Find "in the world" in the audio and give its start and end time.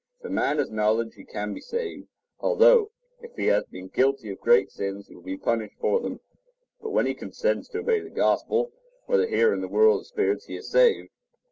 9.53-9.99